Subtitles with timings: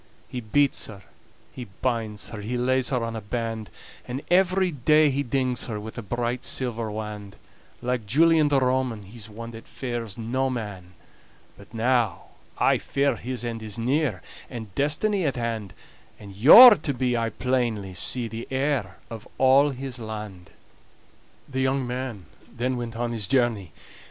[0.27, 1.03] He beats her,
[1.53, 3.69] he binds her, He lays her on a band;
[4.07, 7.37] And every day he dings her With a bright silver wand.
[7.83, 10.93] Like Julian the Roman, He's one that fears no man,
[11.55, 15.71] But now I fear his end is near, And destiny at hand;
[16.19, 20.49] And you're to be, I plainly see, The heir of all his land."